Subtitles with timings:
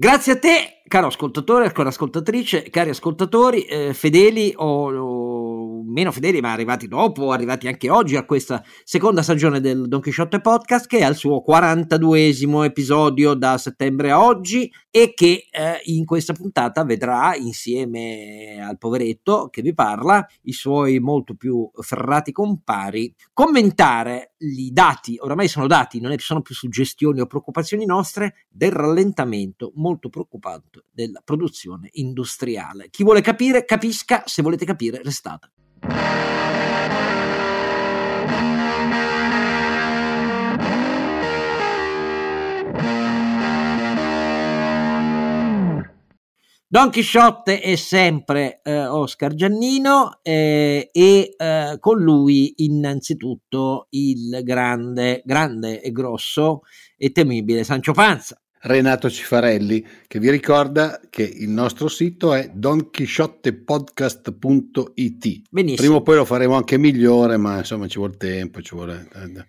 [0.00, 5.47] Grazie a te, caro ascoltatore, caro ascoltatrice, cari ascoltatori, eh, fedeli o, o,
[5.86, 10.40] meno fedeli, ma arrivati dopo, arrivati anche oggi a questa seconda stagione del Don Quixote
[10.40, 16.04] Podcast, che è al suo 42esimo episodio da settembre a oggi e che eh, in
[16.04, 23.14] questa puntata vedrà insieme al poveretto che vi parla, i suoi molto più ferrati compari,
[23.32, 29.72] commentare i dati, oramai sono dati, non sono più suggestioni o preoccupazioni nostre, del rallentamento
[29.74, 32.88] molto preoccupante della produzione industriale.
[32.90, 35.50] Chi vuole capire, capisca, se volete capire, restate.
[46.70, 55.22] Don Chisciotte è sempre eh, Oscar Giannino eh, e eh, con lui innanzitutto il grande,
[55.24, 56.60] grande e grosso
[56.98, 58.38] e temibile Sancio Panza.
[58.62, 65.42] Renato Cifarelli, che vi ricorda che il nostro sito è donchisciottepodcast.it.
[65.50, 65.76] Benissimo.
[65.76, 69.44] Prima o poi lo faremo anche migliore, ma insomma ci vuole tempo, ci vuole eh,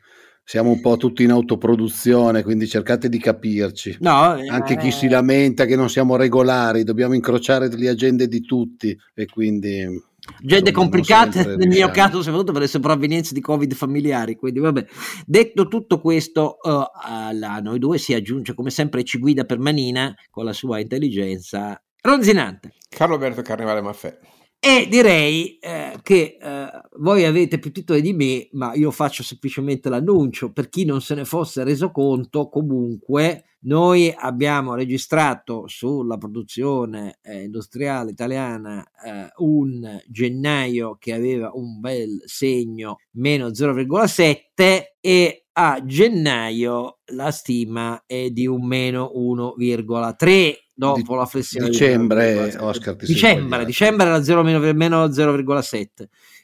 [0.49, 3.97] siamo un po' tutti in autoproduzione, quindi cercate di capirci.
[3.99, 8.41] No, eh, Anche chi si lamenta che non siamo regolari, dobbiamo incrociare le agende di
[8.41, 10.07] tutti e quindi...
[10.43, 14.35] Agende complicate, nel mio caso, soprattutto per le sopravvenienze di Covid familiari.
[14.35, 14.85] Quindi, vabbè.
[15.25, 20.13] Detto tutto questo, uh, a noi due si aggiunge, come sempre, ci guida per manina
[20.29, 22.73] con la sua intelligenza ronzinante.
[22.89, 24.17] Carlo Alberto Carnevale Maffè.
[24.61, 29.87] E direi eh, che eh, voi avete più titoli di me, ma io faccio semplicemente
[29.87, 30.51] l'annuncio.
[30.51, 37.43] Per chi non se ne fosse reso conto, comunque noi abbiamo registrato sulla produzione eh,
[37.43, 46.99] industriale italiana eh, un gennaio che aveva un bel segno meno 0,7 e a gennaio
[47.13, 54.23] la stima è di un meno 1,3 dopo la flessione dicembre, Oscar, dicembre, dicembre era
[54.23, 55.87] 0, meno 0,7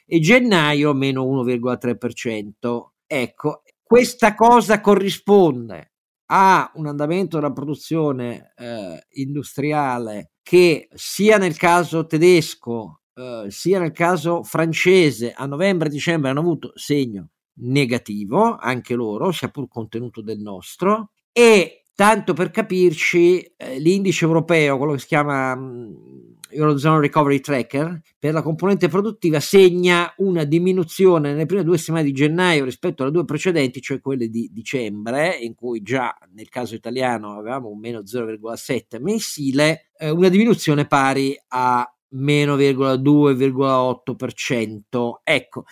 [0.04, 2.90] e gennaio meno 1,3%.
[3.06, 5.92] Ecco, questa cosa corrisponde
[6.26, 13.92] a un andamento della produzione eh, industriale che sia nel caso tedesco eh, sia nel
[13.92, 20.20] caso francese a novembre e dicembre hanno avuto segno negativo anche loro sia pur contenuto
[20.20, 26.15] del nostro e Tanto per capirci, eh, l'indice europeo, quello che si chiama mh, mm,
[26.50, 32.12] Eurozone Recovery Tracker, per la componente produttiva segna una diminuzione nelle prime due settimane di
[32.12, 37.38] gennaio rispetto alle due precedenti, cioè quelle di dicembre, in cui già nel caso italiano
[37.38, 45.20] avevamo un meno 0,7 mensile, eh, una diminuzione pari a meno 0,2,8%.
[45.22, 45.64] Ecco,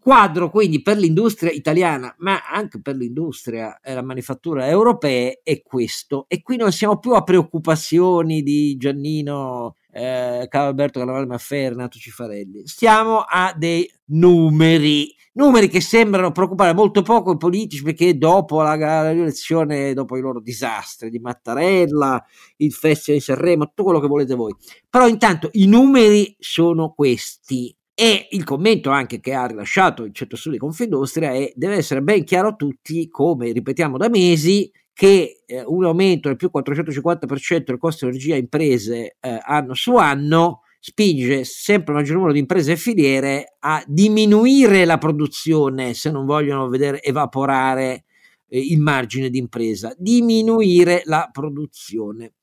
[0.00, 6.26] quadro quindi per l'industria italiana, ma anche per l'industria e la manifattura europea è questo.
[6.28, 11.98] E qui non siamo più a preoccupazioni di Giannino, eh, Carlo Alberto Carnavale Maffè, Renato
[11.98, 12.66] Cifarelli.
[12.66, 18.76] Stiamo a dei numeri, numeri che sembrano preoccupare molto poco i politici perché dopo la,
[18.76, 22.24] la rielezione, dopo i loro disastri di Mattarella,
[22.56, 24.54] il Festival di Sanremo, tutto quello che volete voi.
[24.90, 30.36] Però intanto i numeri sono questi e il commento anche che ha rilasciato il Centro
[30.36, 35.64] Studi Confindustria è deve essere ben chiaro a tutti, come ripetiamo da mesi, che eh,
[35.64, 41.44] un aumento del più 450% del costo di energia imprese eh, anno su anno spinge
[41.44, 46.68] sempre un maggior numero di imprese e filiere a diminuire la produzione se non vogliono
[46.68, 48.04] vedere evaporare
[48.46, 52.34] eh, il margine di impresa, diminuire la produzione.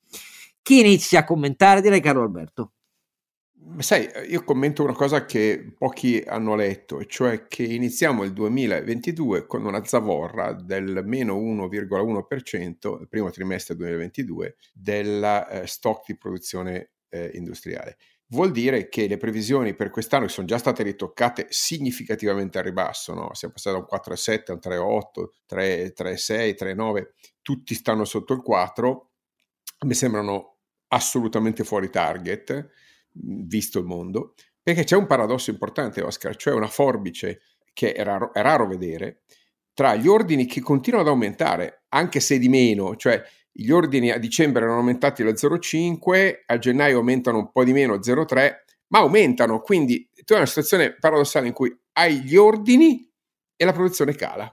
[0.62, 1.80] Chi inizia a commentare?
[1.80, 2.72] Direi caro Alberto.
[3.78, 9.64] Sai, io commento una cosa che pochi hanno letto, cioè che iniziamo il 2022 con
[9.64, 17.30] una zavorra del meno 1,1% il primo trimestre 2022 della eh, stock di produzione eh,
[17.34, 17.96] industriale.
[18.28, 23.32] Vuol dire che le previsioni per quest'anno sono già state ritoccate significativamente a ribasso, no?
[23.32, 27.02] siamo passati da un 4,7 a un 3,8, 3,6, 3,9,
[27.40, 29.10] tutti stanno sotto il 4,
[29.86, 30.58] mi sembrano
[30.88, 32.82] assolutamente fuori target
[33.14, 37.40] visto il mondo, perché c'è un paradosso importante, Oscar, cioè una forbice
[37.72, 39.22] che è raro, è raro vedere
[39.74, 44.18] tra gli ordini che continuano ad aumentare, anche se di meno, cioè gli ordini a
[44.18, 48.52] dicembre erano aumentati lo 0,5, a gennaio aumentano un po' di meno, 0,3,
[48.88, 53.08] ma aumentano, quindi tu hai una situazione paradossale in cui hai gli ordini
[53.56, 54.52] e la produzione cala.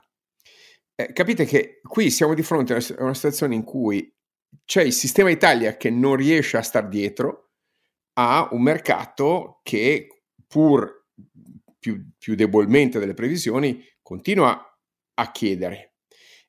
[0.96, 4.12] Eh, capite che qui siamo di fronte a una situazione in cui
[4.66, 7.51] c'è il sistema Italia che non riesce a star dietro,
[8.14, 11.08] a un mercato che pur
[11.80, 14.64] più, più debolmente delle previsioni continua
[15.16, 15.96] a chiedere.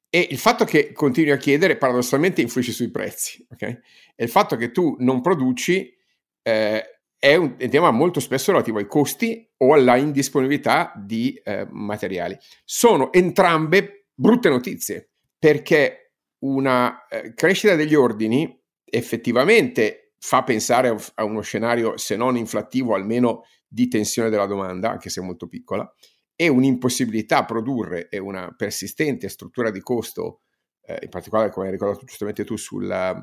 [0.08, 3.62] E il fatto che continui a chiedere paradossalmente influisce sui prezzi, ok?
[3.62, 5.96] E il fatto che tu non produci
[6.42, 11.40] eh, è un, è un, tema molto spesso relativo ai costi o alla indisponibilità di
[11.42, 12.36] eh, materiali.
[12.64, 21.40] Sono entrambe brutte notizie perché una eh, crescita degli ordini effettivamente fa pensare a uno
[21.40, 25.92] scenario, se non inflattivo, almeno di tensione della domanda, anche se molto piccola,
[26.36, 30.42] e un'impossibilità a produrre e una persistente struttura di costo,
[30.82, 33.20] eh, in particolare come hai ricordato giustamente tu sulla,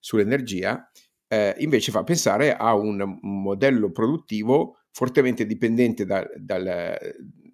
[0.00, 0.90] sull'energia,
[1.28, 6.98] eh, invece fa pensare a un modello produttivo fortemente dipendente da, dal,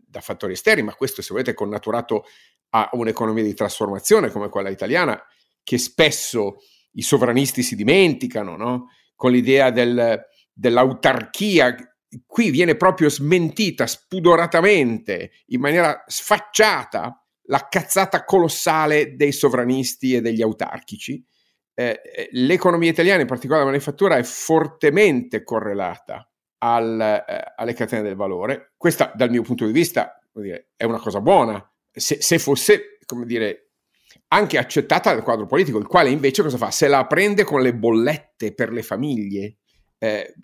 [0.06, 2.24] da fattori esterni, ma questo se volete è connaturato
[2.70, 5.22] a un'economia di trasformazione come quella italiana,
[5.62, 6.56] che spesso
[6.96, 8.90] i sovranisti si dimenticano, no?
[9.14, 10.20] con l'idea del,
[10.52, 11.74] dell'autarchia
[12.26, 20.42] qui viene proprio smentita spudoratamente, in maniera sfacciata, la cazzata colossale dei sovranisti e degli
[20.42, 21.24] autarchici.
[21.74, 26.28] Eh, eh l'economia italiana, in particolare la manifattura, è fortemente correlata
[26.58, 28.72] al, eh, alle catene del valore.
[28.76, 31.62] Questa, dal mio punto di vista, dire, è una cosa buona.
[31.90, 33.65] Se, se fosse, come dire,
[34.28, 36.70] anche accettata dal quadro politico, il quale invece cosa fa?
[36.70, 39.56] Se la prende con le bollette per le famiglie.
[39.98, 40.34] Eh,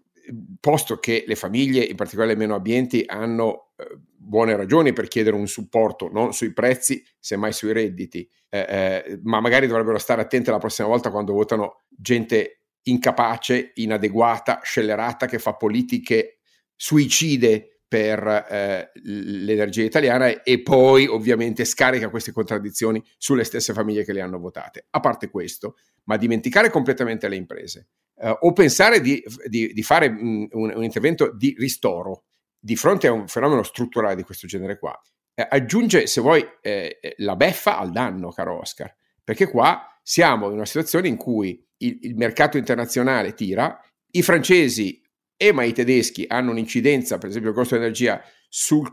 [0.61, 5.37] posto che le famiglie, in particolare le meno abbienti, hanno eh, buone ragioni per chiedere
[5.37, 10.51] un supporto, non sui prezzi, semmai sui redditi, eh, eh, ma magari dovrebbero stare attente
[10.51, 16.39] la prossima volta quando votano gente incapace, inadeguata, scellerata, che fa politiche
[16.75, 24.15] suicide per eh, l'energia italiana e poi ovviamente scarica queste contraddizioni sulle stesse famiglie che
[24.15, 24.87] le hanno votate.
[24.89, 30.09] A parte questo, ma dimenticare completamente le imprese eh, o pensare di, di, di fare
[30.09, 32.25] mh, un, un, intervento di ristoro
[32.59, 34.99] di fronte a un fenomeno strutturale di questo genere qua,
[35.35, 38.91] eh, aggiunge, se vuoi, eh, eh, la beffa al danno, caro Oscar,
[39.23, 43.79] perché qua siamo in una situazione in cui il, il mercato internazionale tira,
[44.13, 45.02] i francesi
[45.43, 48.89] e ma i tedeschi hanno un'incidenza, per esempio il costo dell'energia, sul,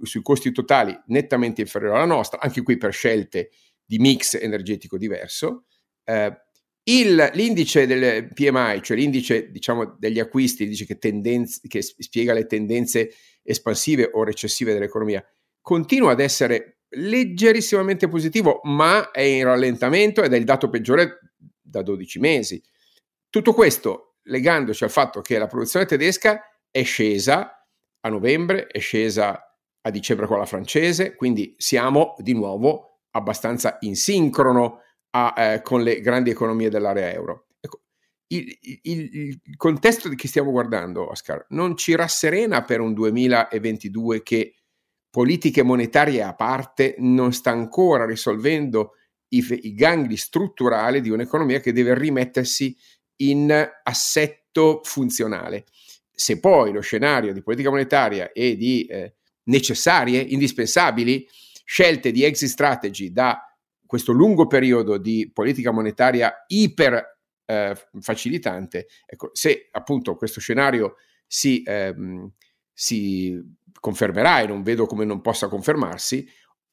[0.00, 3.50] sui costi totali nettamente inferiore alla nostra, anche qui per scelte
[3.84, 5.66] di mix energetico diverso.
[6.04, 6.34] Eh,
[6.84, 12.46] il, l'indice del PMI, cioè l'indice diciamo, degli acquisti, dice che, tendenze, che spiega le
[12.46, 13.12] tendenze
[13.42, 15.22] espansive o recessive dell'economia,
[15.60, 21.18] continua ad essere leggerissimamente positivo, ma è in rallentamento ed è il dato peggiore
[21.60, 22.62] da 12 mesi.
[23.28, 26.40] Tutto questo legandoci al fatto che la produzione tedesca
[26.70, 27.66] è scesa
[28.00, 33.96] a novembre, è scesa a dicembre con la francese, quindi siamo di nuovo abbastanza in
[33.96, 34.80] sincrono
[35.10, 37.46] a, eh, con le grandi economie dell'area euro.
[37.60, 37.82] Ecco,
[38.28, 44.54] il, il, il, contesto che stiamo guardando, Oscar, non ci rasserena per un 2022 che
[45.10, 48.92] politiche monetarie a parte non sta ancora risolvendo
[49.28, 52.74] i, i gangli strutturali di un'economia che deve rimettersi
[53.30, 55.64] in assetto funzionale.
[56.10, 59.14] Se poi lo scenario di politica monetaria e di eh,
[59.44, 61.26] necessarie, indispensabili
[61.64, 63.46] scelte di exit strategy da
[63.86, 70.96] questo lungo periodo di politica monetaria iper eh, facilitante, ecco, se appunto questo scenario
[71.26, 72.30] si, ehm,
[72.72, 73.38] si
[73.78, 76.26] confermerà e non vedo come non possa confermarsi,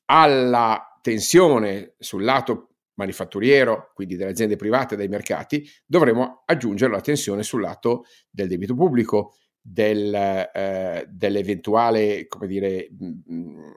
[0.06, 2.69] alla tensione sul lato
[3.00, 8.76] manifatturiero, quindi delle aziende private dei mercati, dovremo aggiungere la tensione sul lato del debito
[8.76, 13.74] pubblico, del, eh, dell'eventuale dire, mh, mh,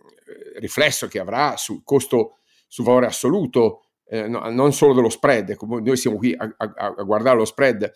[0.58, 5.82] riflesso che avrà sul costo sul valore assoluto, eh, no, non solo dello spread, come
[5.82, 7.90] noi siamo qui a, a, a guardare lo spread,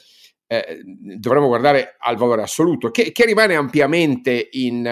[0.47, 4.87] eh, dovremmo guardare al valore assoluto, che, che rimane ampiamente in,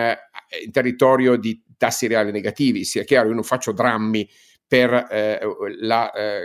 [0.65, 2.85] in, territorio di tassi reali negativi.
[2.85, 4.27] Sia chiaro, io non faccio drammi
[4.67, 5.41] per eh,
[5.81, 6.43] la, eh,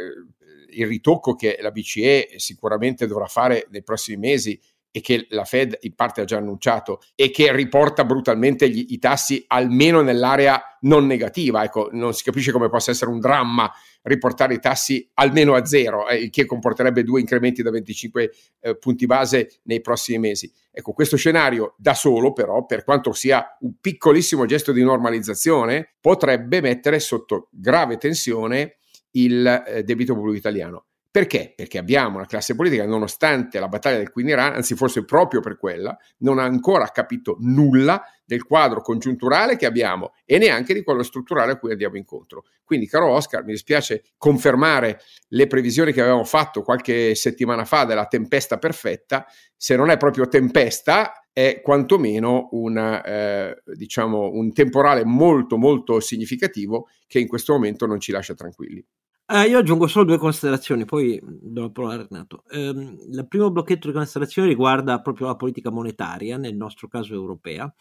[0.71, 4.59] il ritocco che la BCE sicuramente dovrà fare nei prossimi mesi
[4.91, 8.99] e che la Fed in parte ha già annunciato e che riporta brutalmente gli, i
[8.99, 11.63] tassi almeno nell'area non negativa.
[11.63, 13.71] Ecco, non si capisce come possa essere un dramma
[14.03, 18.31] riportare i tassi almeno a zero, eh, il che comporterebbe due incrementi da 25
[18.61, 20.51] eh, punti base nei prossimi mesi.
[20.71, 26.61] Ecco, questo scenario da solo però, per quanto sia un piccolissimo gesto di normalizzazione, potrebbe
[26.61, 28.77] mettere sotto grave tensione
[29.11, 31.53] il eh, debito pubblico italiano Perché?
[31.55, 35.97] Perché abbiamo una classe politica, nonostante la battaglia del Quiniran, anzi forse proprio per quella,
[36.19, 41.53] non ha ancora capito nulla del quadro congiunturale che abbiamo e neanche di quello strutturale
[41.53, 42.43] a cui andiamo incontro.
[42.63, 44.99] Quindi, caro Oscar, mi dispiace confermare
[45.29, 49.25] le previsioni che avevamo fatto qualche settimana fa della tempesta perfetta.
[49.57, 56.87] Se non è proprio tempesta, è quantomeno una, eh, diciamo, un temporale molto molto significativo
[57.07, 58.85] che in questo momento non ci lascia tranquilli.
[59.31, 62.43] Eh, io aggiungo solo due considerazioni, poi do la parola a Renato.
[62.49, 67.71] Eh, il primo blocchetto di considerazioni riguarda proprio la politica monetaria, nel nostro caso europea,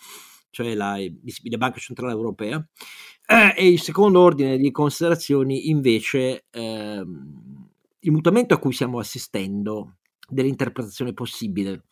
[0.50, 2.62] cioè la, la Banca Centrale Europea,
[3.24, 7.68] eh, e il secondo ordine di considerazioni invece ehm,
[8.00, 9.96] il mutamento a cui stiamo assistendo
[10.28, 11.84] dell'interpretazione possibile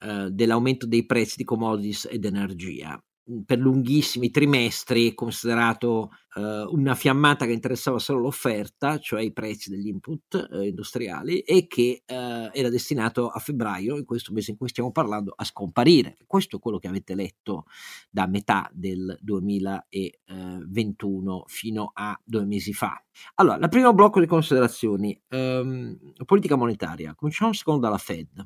[0.00, 3.02] eh, dell'aumento dei prezzi di commodities ed energia.
[3.46, 9.86] Per lunghissimi trimestri considerato eh, una fiammata che interessava solo l'offerta, cioè i prezzi degli
[9.86, 14.68] input eh, industriali, e che eh, era destinato a febbraio, in questo mese in cui
[14.68, 16.18] stiamo parlando, a scomparire.
[16.26, 17.64] Questo è quello che avete letto
[18.10, 23.02] da metà del 2021 fino a due mesi fa.
[23.36, 27.14] Allora, il primo blocco di considerazioni, ehm, politica monetaria.
[27.14, 28.44] Cominciamo secondo dalla Fed.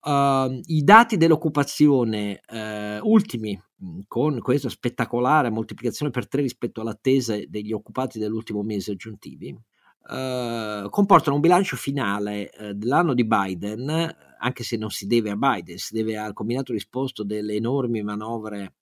[0.00, 7.36] Uh, I dati dell'occupazione uh, ultimi, mhmm, con questa spettacolare moltiplicazione per tre rispetto all'attesa
[7.48, 14.62] degli occupati dell'ultimo mese aggiuntivi, uh, comportano un bilancio finale eh, dell'anno di Biden, anche
[14.62, 18.74] se non si deve a Biden, si deve al combinato risposto delle enormi manovre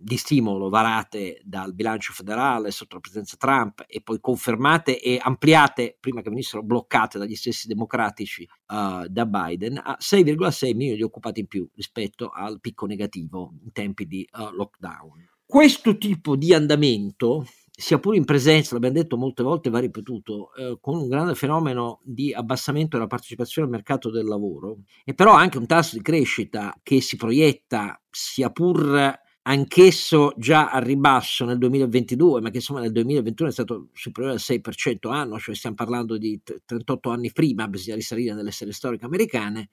[0.00, 5.96] di stimolo varate dal bilancio federale sotto la presidenza Trump e poi confermate e ampliate
[6.00, 11.40] prima che venissero bloccate dagli stessi democratici uh, da Biden a 6,6 milioni di occupati
[11.40, 15.28] in più rispetto al picco negativo in tempi di uh, lockdown.
[15.44, 17.44] Questo tipo di andamento
[17.80, 22.00] sia pure in presenza, l'abbiamo detto molte volte, va ripetuto, eh, con un grande fenomeno
[22.04, 26.78] di abbassamento della partecipazione al mercato del lavoro, e però anche un tasso di crescita
[26.82, 32.92] che si proietta, sia pur anch'esso già a ribasso nel 2022, ma che insomma nel
[32.92, 37.96] 2021 è stato superiore al 6% anno, cioè stiamo parlando di 38 anni prima, bisogna
[37.96, 39.70] risalire nelle serie storiche americane,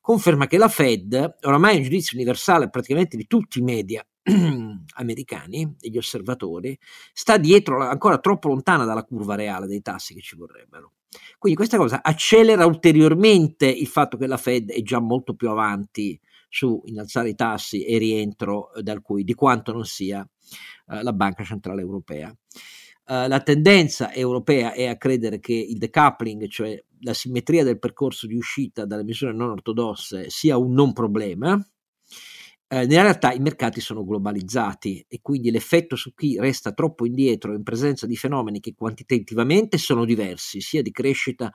[0.00, 4.06] conferma che la Fed, oramai è un giudizio universale praticamente di tutti i media
[4.96, 6.78] americani, degli osservatori,
[7.12, 10.92] sta dietro, ancora troppo lontana dalla curva reale dei tassi che ci vorrebbero.
[11.38, 16.18] Quindi questa cosa accelera ulteriormente il fatto che la Fed è già molto più avanti
[16.48, 20.26] su innalzare i tassi e rientro eh, dal cui di quanto non sia
[20.88, 22.34] eh, la Banca Centrale Europea.
[23.08, 28.26] Uh, la tendenza europea è a credere che il decoupling, cioè la simmetria del percorso
[28.26, 31.58] di uscita dalle misure non ortodosse, sia un non problema,
[32.70, 37.54] eh, nella realtà i mercati sono globalizzati e quindi l'effetto su chi resta troppo indietro
[37.54, 41.50] in presenza di fenomeni che quantitativamente sono diversi, sia di crescita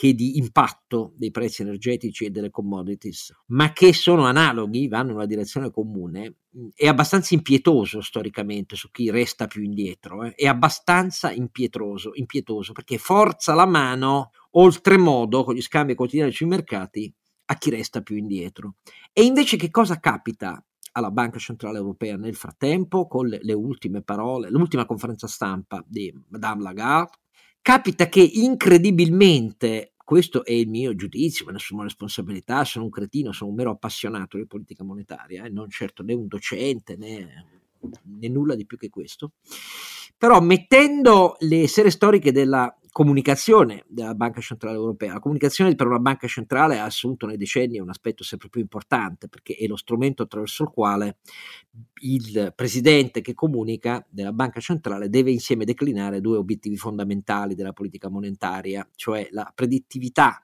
[0.00, 5.16] che di impatto dei prezzi energetici e delle commodities, ma che sono analoghi, vanno in
[5.16, 6.36] una direzione comune,
[6.74, 10.32] è abbastanza impietoso storicamente su chi resta più indietro, eh?
[10.34, 17.14] è abbastanza impietoso, impietoso perché forza la mano oltremodo con gli scambi quotidiani sui mercati
[17.44, 18.76] a chi resta più indietro.
[19.12, 24.00] E invece che cosa capita alla Banca Centrale Europea nel frattempo con le, le ultime
[24.00, 27.18] parole, l'ultima conferenza stampa di Madame Lagarde?
[27.70, 33.30] Capita che incredibilmente questo è il mio giudizio, me ne assumo responsabilità, sono un cretino,
[33.30, 37.62] sono un mero appassionato di politica monetaria, eh, non certo né un docente né,
[38.18, 39.34] né, nulla di più che questo.
[40.20, 45.14] Però mettendo le serie storiche della comunicazione della Banca Centrale Europea.
[45.14, 49.30] La comunicazione per una banca centrale ha assunto nei decenni un aspetto sempre più importante
[49.30, 51.20] perché è lo strumento attraverso il quale
[52.02, 58.10] il presidente che comunica della banca centrale deve insieme declinare due obiettivi fondamentali della politica
[58.10, 60.42] monetaria, cioè la predittività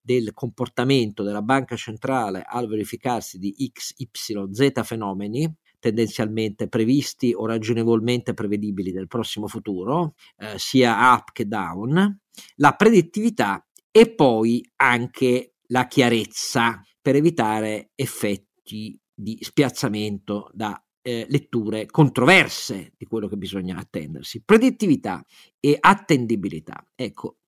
[0.00, 8.92] del comportamento della banca centrale al verificarsi di XYZ fenomeni tendenzialmente previsti o ragionevolmente prevedibili
[8.92, 12.20] nel prossimo futuro, eh, sia up che down,
[12.56, 21.86] la predittività e poi anche la chiarezza per evitare effetti di spiazzamento da eh, letture
[21.86, 24.42] controverse di quello che bisogna attendersi.
[24.44, 25.24] Predittività
[25.58, 26.84] e attendibilità.
[26.94, 27.38] Ecco,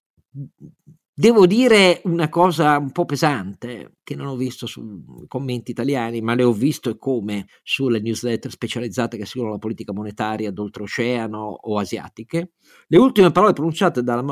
[1.21, 6.35] Devo dire una cosa un po' pesante che non ho visto sui commenti italiani, ma
[6.35, 11.77] le ho visto e come sulle newsletter specializzate che seguono la politica monetaria d'oltreoceano o
[11.77, 12.53] asiatiche.
[12.87, 14.23] Le ultime parole pronunciate dalla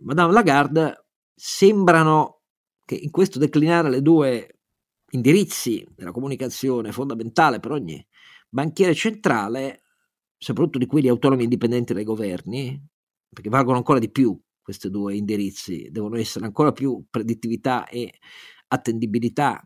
[0.00, 2.40] Madame Lagarde sembrano
[2.84, 4.62] che in questo declinare le due
[5.10, 8.04] indirizzi della comunicazione fondamentale per ogni
[8.48, 9.84] banchiere centrale,
[10.36, 12.84] soprattutto di quelli autonomi e indipendenti dai governi,
[13.28, 18.14] perché valgono ancora di più questi due indirizzi, devono essere ancora più predittività e
[18.66, 19.64] attendibilità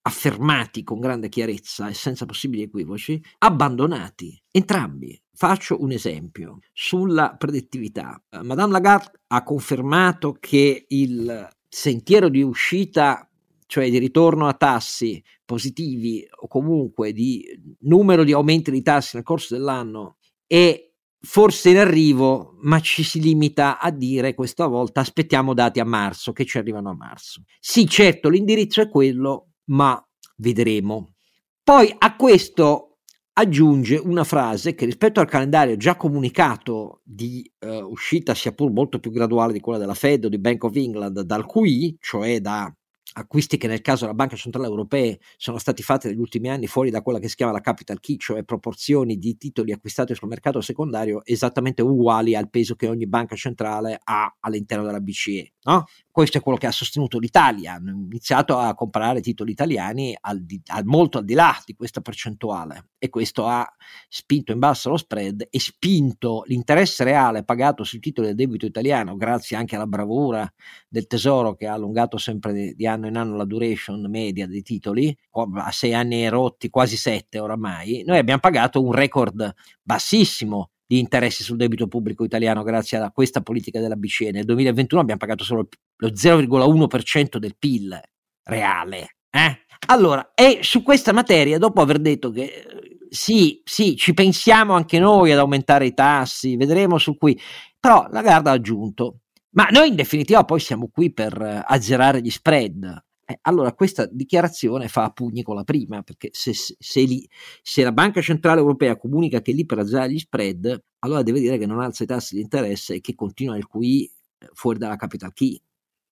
[0.00, 5.20] affermati con grande chiarezza e senza possibili equivoci, abbandonati entrambi.
[5.34, 8.18] Faccio un esempio sulla predittività.
[8.42, 13.30] Madame Lagarde ha confermato che il sentiero di uscita,
[13.66, 19.26] cioè di ritorno a tassi positivi o comunque di numero di aumenti di tassi nel
[19.26, 20.87] corso dell'anno, è
[21.20, 26.32] forse in arrivo, ma ci si limita a dire questa volta aspettiamo dati a marzo,
[26.32, 27.42] che ci arrivano a marzo.
[27.60, 30.00] Sì, certo, l'indirizzo è quello, ma
[30.36, 31.14] vedremo.
[31.62, 32.98] Poi a questo
[33.38, 38.98] aggiunge una frase che rispetto al calendario già comunicato di uh, uscita sia pur molto
[38.98, 42.72] più graduale di quella della Fed o di Bank of England dal QE, cioè da
[43.14, 46.90] acquisti che nel caso della Banca Centrale Europea sono stati fatti negli ultimi anni fuori
[46.90, 50.60] da quella che si chiama la capital key, cioè proporzioni di titoli acquistati sul mercato
[50.60, 55.52] secondario esattamente uguali al peso che ogni banca centrale ha all'interno della BCE.
[55.68, 55.84] No?
[56.10, 60.60] Questo è quello che ha sostenuto l'Italia, hanno iniziato a comprare titoli italiani al di,
[60.68, 63.70] al, molto al di là di questa percentuale e questo ha
[64.08, 69.14] spinto in basso lo spread e spinto l'interesse reale pagato sui titoli del debito italiano,
[69.16, 70.50] grazie anche alla bravura
[70.88, 75.14] del Tesoro che ha allungato sempre di, anno in anno la duration media dei titoli,
[75.32, 81.42] a sei anni rotti, quasi sette oramai, noi abbiamo pagato un record bassissimo di interessi
[81.42, 84.30] sul debito pubblico italiano grazie a questa politica della BCE.
[84.30, 88.00] Nel 2021 abbiamo pagato solo lo 0,1% del PIL
[88.44, 89.16] reale.
[89.30, 89.66] Eh?
[89.88, 92.64] Allora, e su questa materia, dopo aver detto che
[93.10, 97.38] sì, sì, ci pensiamo anche noi ad aumentare i tassi, vedremo su cui,
[97.78, 102.30] però la Garda ha aggiunto, ma noi in definitiva poi siamo qui per azzerare gli
[102.30, 103.04] spread.
[103.30, 107.28] Eh, allora questa dichiarazione fa a pugni con la prima, perché se, se, li,
[107.60, 111.58] se, la Banca Centrale Europea comunica che lì per azzerare gli spread, allora deve dire
[111.58, 114.10] che non alza i tassi di interesse e che continua il QE eh,
[114.54, 115.60] fuori dalla capital key,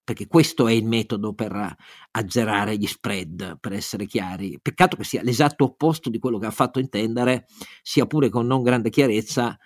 [0.04, 1.74] perché questo è il metodo per
[2.10, 4.58] azzerare gli spread, per essere chiari.
[4.60, 7.46] Peccato che sia l'esatto opposto di quello che ha fatto intendere,
[7.80, 9.58] sia pure con non grande chiarezza,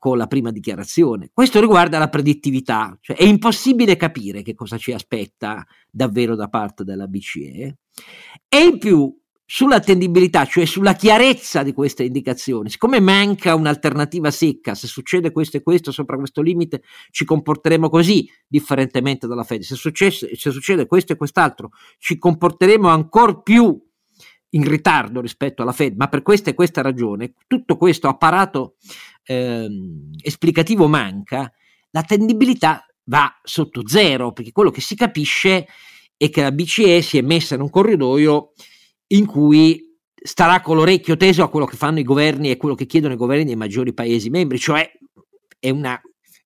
[0.00, 1.28] con la prima dichiarazione.
[1.30, 6.84] Questo riguarda la predittività, cioè è impossibile capire che cosa ci aspetta davvero da parte
[6.84, 7.76] della BCE
[8.48, 9.14] e in più
[9.44, 15.62] sull'attendibilità, cioè sulla chiarezza di queste indicazioni, siccome manca un'alternativa secca, se succede questo e
[15.62, 21.12] questo sopra questo limite ci comporteremo così, differentemente dalla Fed, se, successe, se succede questo
[21.12, 23.78] e quest'altro ci comporteremo ancora più
[24.50, 28.76] in ritardo rispetto alla Fed, ma per questa e questa ragione, tutto questo apparato
[29.24, 29.68] eh,
[30.22, 31.52] esplicativo manca,
[31.90, 35.66] la tendibilità va sotto zero, perché quello che si capisce
[36.16, 38.52] è che la BCE si è messa in un corridoio
[39.08, 42.86] in cui starà con l'orecchio teso a quello che fanno i governi e quello che
[42.86, 44.90] chiedono i governi dei maggiori paesi membri, cioè
[45.58, 46.00] è una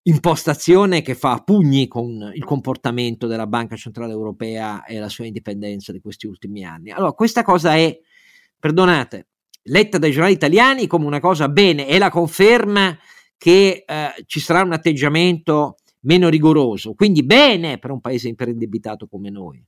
[0.07, 5.93] impostazione che fa pugni con il comportamento della Banca Centrale Europea e la sua indipendenza
[5.93, 6.91] di questi ultimi anni.
[6.91, 7.99] Allora, questa cosa è,
[8.59, 9.29] perdonate,
[9.65, 12.97] letta dai giornali italiani come una cosa bene e la conferma
[13.39, 19.31] che eh, ci sarà un atteggiamento meno rigoroso, quindi bene per un paese iperindebitato come
[19.31, 19.65] noi.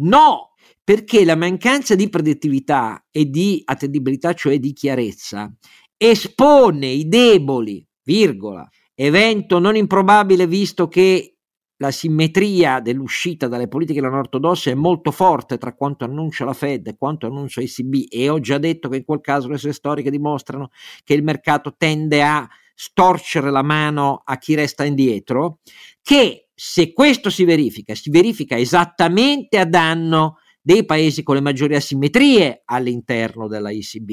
[0.00, 0.50] No,
[0.84, 5.52] perché la mancanza di predettività e di attendibilità, cioè di chiarezza,
[5.96, 8.68] espone i deboli, virgola,
[9.00, 11.34] evento non improbabile visto che
[11.76, 16.88] la simmetria dell'uscita dalle politiche non ortodosse è molto forte tra quanto annuncia la Fed
[16.88, 20.10] e quanto annuncia l'ECB e ho già detto che in quel caso le sue storiche
[20.10, 20.70] dimostrano
[21.04, 25.60] che il mercato tende a storcere la mano a chi resta indietro,
[26.02, 31.76] che se questo si verifica, si verifica esattamente a danno dei paesi con le maggiori
[31.76, 34.10] asimmetrie all'interno della ECB.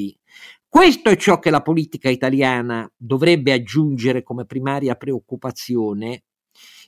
[0.76, 6.24] Questo è ciò che la politica italiana dovrebbe aggiungere come primaria preoccupazione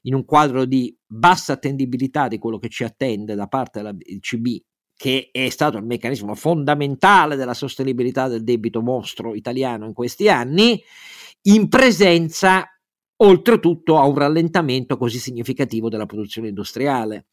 [0.02, 4.46] in un quadro di bassa attendibilità di quello che ci attende da parte della ECB,
[4.94, 10.78] che è stato il meccanismo fondamentale della sostenibilità del debito mostro italiano in questi anni,
[11.44, 12.66] in presenza
[13.20, 17.28] oltretutto a un rallentamento così significativo della produzione industriale.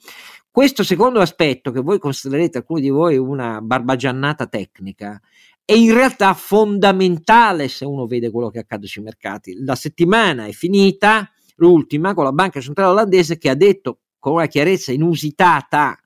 [0.50, 5.20] Questo secondo aspetto, che voi considererete alcuni di voi una barbagiannata tecnica,
[5.66, 9.56] è in realtà fondamentale se uno vede quello che accade sui mercati.
[9.64, 14.46] La settimana è finita, l'ultima, con la Banca Centrale Olandese che ha detto con una
[14.46, 16.00] chiarezza inusitata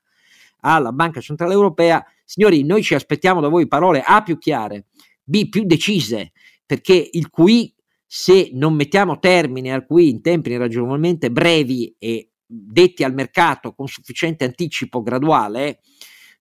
[0.61, 4.85] alla Banca Centrale Europea, signori, noi ci aspettiamo da voi parole A più chiare,
[5.23, 6.31] B più decise,
[6.65, 7.73] perché il QI,
[8.05, 13.87] se non mettiamo termine al QI in tempi ragionevolmente brevi e detti al mercato con
[13.87, 15.81] sufficiente anticipo graduale,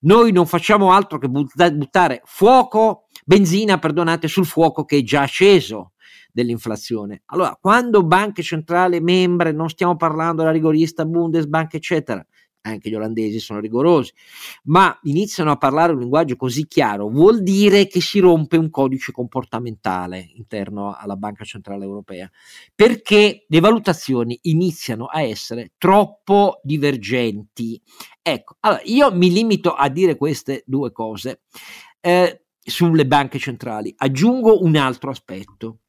[0.01, 5.93] noi non facciamo altro che buttare fuoco, benzina, perdonate, sul fuoco che è già acceso
[6.33, 7.25] dell'inflazione.
[7.27, 12.25] Allora, quando banche centrali membre, non stiamo parlando della rigorista Bundesbank, eccetera,
[12.63, 14.15] anche gli olandesi sono rigorosi,
[14.65, 19.13] ma iniziano a parlare un linguaggio così chiaro, vuol dire che si rompe un codice
[19.13, 22.31] comportamentale interno alla Banca Centrale Europea,
[22.75, 27.79] perché le valutazioni iniziano a essere troppo divergenti.
[28.23, 31.43] Ecco, allora io mi limito a dire queste due cose
[32.01, 33.93] eh, sulle banche centrali.
[33.97, 35.81] Aggiungo un altro aspetto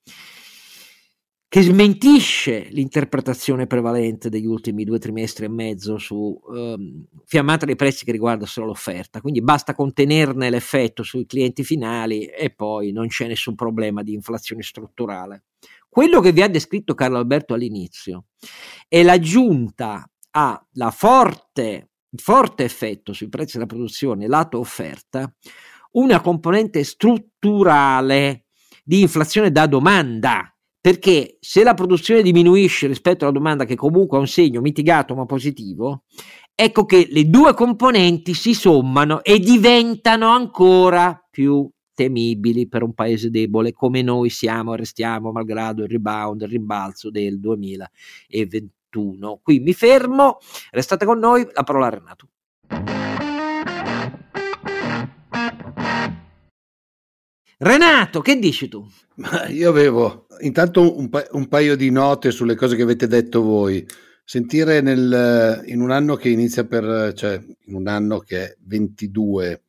[1.50, 8.06] che smentisce l'interpretazione prevalente degli ultimi due trimestri e mezzo su um, fiammata dei prezzi
[8.06, 13.26] che riguarda solo l'offerta, quindi basta contenerne l'effetto sui clienti finali e poi non c'è
[13.26, 15.46] nessun problema di inflazione strutturale.
[15.90, 18.26] Quello che vi ha descritto Carlo Alberto all'inizio
[18.88, 25.34] è l'aggiunta alla forte, forte effetto sui prezzi della produzione lato offerta,
[25.92, 28.46] una componente strutturale
[28.84, 34.22] di inflazione da domanda perché se la produzione diminuisce rispetto alla domanda che comunque ha
[34.22, 36.04] un segno mitigato ma positivo,
[36.56, 43.30] ecco che le due componenti si sommano e diventano ancora più temibili per un paese
[43.30, 49.42] debole come noi siamo e restiamo malgrado il rebound, il rimbalzo del 2021.
[49.44, 50.38] Qui mi fermo,
[50.72, 52.30] restate con noi, la parola a Renato.
[57.58, 58.88] Renato, che dici tu?
[59.16, 63.42] Ma io avevo intanto un, pa- un, paio di note sulle cose che avete detto
[63.42, 63.86] voi.
[64.24, 69.64] Sentire nel, in un anno che inizia per, cioè in un anno che è 22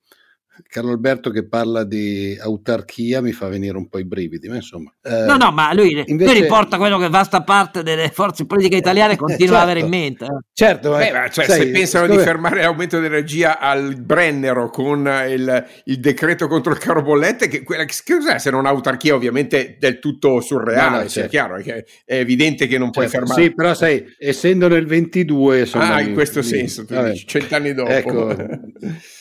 [0.68, 4.92] Carlo Alberto che parla di autarchia mi fa venire un po' i brividi, ma insomma.
[5.02, 6.32] Eh, no, no, ma lui, invece...
[6.32, 9.88] lui, riporta quello che vasta parte delle forze politiche italiane continua certo, ad avere in
[9.88, 10.24] mente.
[10.24, 10.38] Eh.
[10.52, 12.18] Certo, Beh, ma cioè, sai, se pensano come...
[12.18, 17.62] di fermare l'aumento dell'energia al Brennero con il, il, decreto contro il caro bollette, che,
[17.62, 21.26] quella, che cos'è se non autarchia ovviamente del tutto surreale, no, no, certo.
[21.26, 23.42] è chiaro, è, è evidente che non puoi certo, fermare.
[23.42, 25.60] Sì, però sai, essendo nel 22...
[25.60, 27.90] Insomma, ah, in questo mi, senso, tu dici, cent'anni dopo.
[27.90, 28.36] Ecco.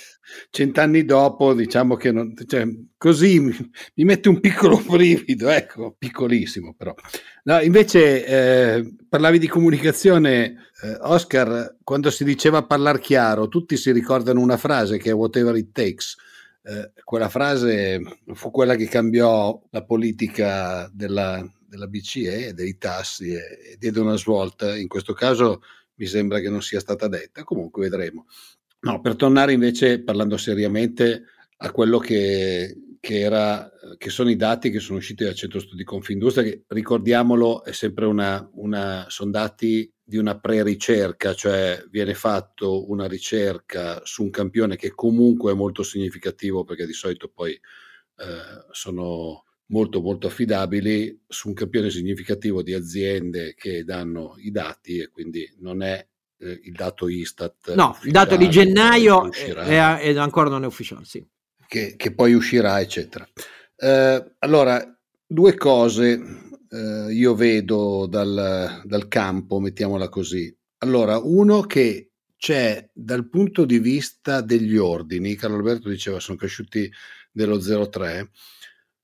[0.51, 3.55] cent'anni dopo, diciamo che non, cioè, così mi,
[3.95, 6.93] mi, mette un piccolo brivido, ecco, piccolissimo però.
[7.43, 13.91] No, invece eh, parlavi di comunicazione, eh, Oscar, quando si diceva parlare chiaro, tutti si
[13.91, 16.15] ricordano una frase che è whatever it takes.
[16.61, 18.01] Eh, quella frase
[18.33, 24.17] fu quella che cambiò la politica della, della BCE, dei tassi e, e diede una
[24.17, 24.75] svolta.
[24.75, 25.61] In questo caso
[25.95, 28.25] mi sembra che non sia stata detta, comunque vedremo.
[28.81, 31.23] No, per tornare invece, parlando seriamente,
[31.57, 35.83] a quello che, che, era, che sono i dati che sono usciti dal Centro Studi
[35.83, 42.89] Confindustria, che ricordiamolo, è sempre una, una, sono dati di una pre-ricerca, cioè viene fatto
[42.89, 48.65] una ricerca su un campione che comunque è molto significativo perché di solito poi eh,
[48.71, 55.09] sono molto molto affidabili su un campione significativo di aziende che danno i dati e
[55.09, 56.03] quindi non è
[56.39, 57.73] eh, il dato Istat.
[57.75, 61.25] No, il dato di gennaio è, è, ancora non è ufficiale, sì.
[61.67, 63.27] Che, che poi uscirà, eccetera.
[63.75, 66.19] Eh, allora, due cose
[66.69, 70.55] eh, io vedo dal, dal campo, mettiamola così.
[70.79, 76.89] Allora, uno che c'è dal punto di vista degli ordini, Carlo Alberto diceva sono cresciuti
[77.31, 78.27] dello 0,3,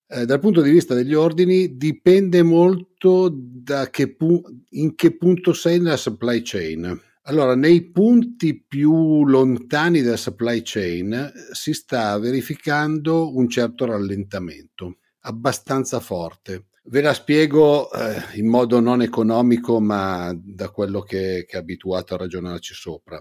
[0.08, 5.52] eh, dal punto di vista degli ordini dipende molto da che pu- in che punto
[5.52, 7.02] sei nella supply chain.
[7.28, 14.98] Allora, nei punti più lontani della supply chain eh, si sta verificando un certo rallentamento,
[15.22, 16.68] abbastanza forte.
[16.84, 22.14] Ve la spiego eh, in modo non economico, ma da quello che, che è abituato
[22.14, 23.20] a ragionarci sopra.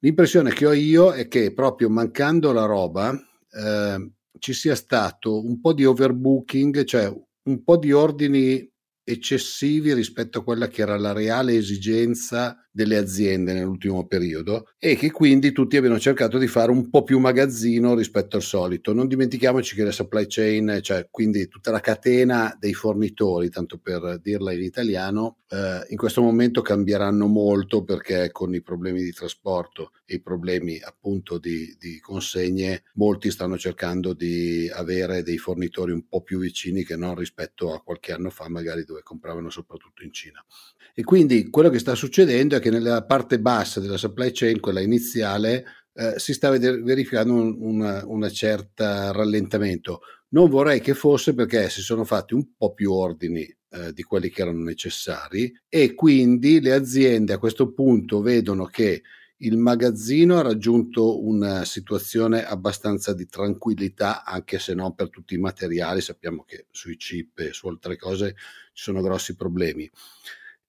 [0.00, 5.60] L'impressione che ho io è che proprio mancando la roba eh, ci sia stato un
[5.60, 7.08] po' di overbooking, cioè
[7.44, 8.68] un po' di ordini
[9.04, 15.10] eccessivi rispetto a quella che era la reale esigenza delle aziende nell'ultimo periodo e che
[15.10, 18.92] quindi tutti abbiano cercato di fare un po' più magazzino rispetto al solito.
[18.92, 24.20] Non dimentichiamoci che la supply chain, cioè quindi tutta la catena dei fornitori, tanto per
[24.22, 29.90] dirla in italiano, eh, in questo momento cambieranno molto perché con i problemi di trasporto
[30.04, 36.06] e i problemi appunto di, di consegne, molti stanno cercando di avere dei fornitori un
[36.06, 40.12] po' più vicini che non rispetto a qualche anno fa, magari dove compravano soprattutto in
[40.12, 40.44] Cina.
[40.94, 44.80] E quindi quello che sta succedendo è che nella parte bassa della supply chain, quella
[44.80, 50.00] iniziale, eh, si sta verificando un una certa rallentamento.
[50.30, 54.30] Non vorrei che fosse perché si sono fatti un po' più ordini eh, di quelli
[54.30, 59.02] che erano necessari e quindi le aziende a questo punto vedono che
[59.38, 65.38] il magazzino ha raggiunto una situazione abbastanza di tranquillità, anche se non per tutti i
[65.38, 68.34] materiali, sappiamo che sui chip e su altre cose
[68.72, 69.88] ci sono grossi problemi.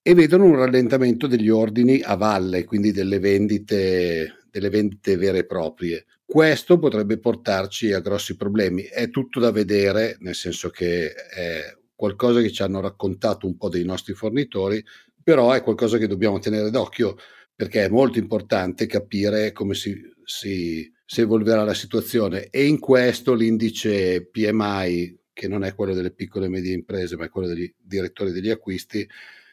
[0.01, 5.45] E vedono un rallentamento degli ordini a valle, quindi delle vendite, delle vendite vere e
[5.45, 6.05] proprie.
[6.25, 8.83] Questo potrebbe portarci a grossi problemi.
[8.83, 13.67] È tutto da vedere, nel senso che è qualcosa che ci hanno raccontato un po'
[13.67, 14.83] dei nostri fornitori,
[15.21, 17.17] però è qualcosa che dobbiamo tenere d'occhio
[17.53, 23.33] perché è molto importante capire come si, si, si evolverà la situazione e in questo
[23.33, 27.69] l'indice PMI, che non è quello delle piccole e medie imprese, ma è quello degli
[27.77, 29.05] direttori degli acquisti,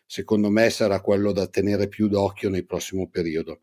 [0.07, 3.61] secondo me sarà quello da tenere più d'occhio nel prossimo periodo.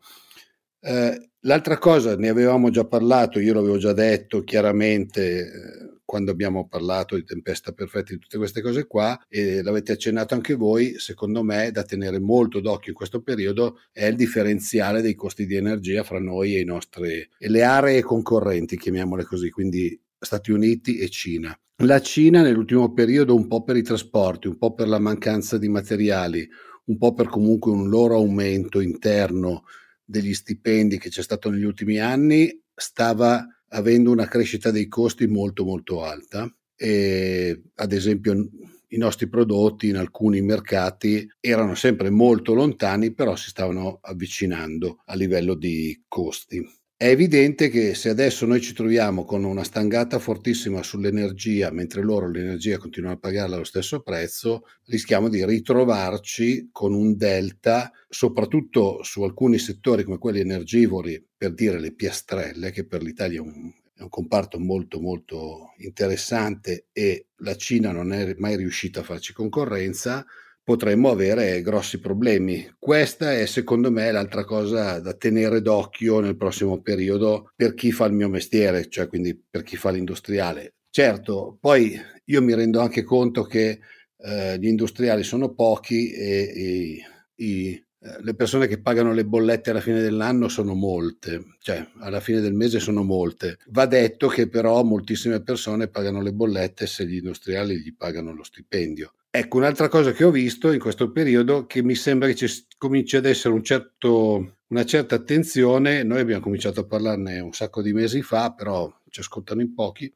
[0.80, 6.68] Eh, l'altra cosa, ne avevamo già parlato, io l'avevo già detto chiaramente eh, quando abbiamo
[6.68, 11.42] parlato di tempesta perfetta, di tutte queste cose qua, e l'avete accennato anche voi, secondo
[11.42, 16.02] me da tenere molto d'occhio in questo periodo è il differenziale dei costi di energia
[16.02, 21.56] fra noi e, nostri, e le aree concorrenti, chiamiamole così, quindi Stati Uniti e Cina.
[21.82, 25.68] La Cina nell'ultimo periodo un po' per i trasporti, un po' per la mancanza di
[25.68, 26.48] materiali,
[26.86, 29.64] un po' per comunque un loro aumento interno
[30.04, 35.64] degli stipendi che c'è stato negli ultimi anni, stava avendo una crescita dei costi molto
[35.64, 38.48] molto alta e ad esempio
[38.88, 45.14] i nostri prodotti in alcuni mercati erano sempre molto lontani però si stavano avvicinando a
[45.14, 46.64] livello di costi.
[46.96, 52.28] È evidente che se adesso noi ci troviamo con una stangata fortissima sull'energia, mentre loro
[52.30, 59.22] l'energia continuano a pagarla allo stesso prezzo, rischiamo di ritrovarci con un delta, soprattutto su
[59.22, 64.02] alcuni settori come quelli energivori, per dire le piastrelle, che per l'Italia è un, è
[64.02, 70.24] un comparto molto molto interessante e la Cina non è mai riuscita a farci concorrenza,
[70.64, 72.66] potremmo avere grossi problemi.
[72.78, 78.06] Questa è secondo me l'altra cosa da tenere d'occhio nel prossimo periodo per chi fa
[78.06, 80.72] il mio mestiere, cioè quindi per chi fa l'industriale.
[80.90, 83.80] Certo, poi io mi rendo anche conto che
[84.16, 86.96] eh, gli industriali sono pochi e, e
[87.36, 87.72] i,
[88.04, 92.40] eh, le persone che pagano le bollette alla fine dell'anno sono molte, cioè alla fine
[92.40, 93.58] del mese sono molte.
[93.66, 98.44] Va detto che però moltissime persone pagano le bollette se gli industriali gli pagano lo
[98.44, 99.12] stipendio.
[99.36, 102.46] Ecco, un'altra cosa che ho visto in questo periodo che mi sembra che ci
[102.78, 107.82] cominci ad essere un certo, una certa attenzione, noi abbiamo cominciato a parlarne un sacco
[107.82, 110.08] di mesi fa, però ci ascoltano in pochi,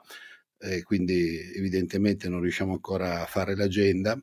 [0.57, 4.17] e quindi evidentemente non riusciamo ancora a fare l'agenda.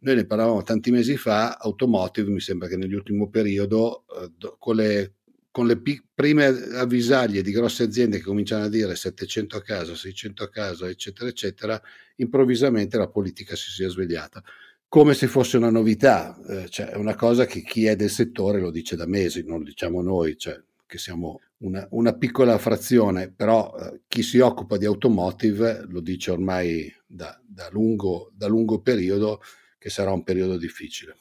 [0.00, 5.14] Noi ne parlavamo tanti mesi fa, automotive mi sembra che nell'ultimo periodo, eh, con le
[5.54, 9.94] con le p- prime avvisaglie di grosse aziende che cominciano a dire 700 a casa,
[9.94, 11.80] 600 a casa, eccetera, eccetera,
[12.16, 14.42] improvvisamente la politica si sia svegliata.
[14.88, 18.58] Come se fosse una novità, eh, cioè è una cosa che chi è del settore
[18.58, 23.76] lo dice da mesi, non diciamo noi, cioè che siamo una, una piccola frazione, però
[23.78, 29.40] eh, chi si occupa di automotive lo dice ormai da, da, lungo, da lungo periodo
[29.78, 31.14] che sarà un periodo difficile.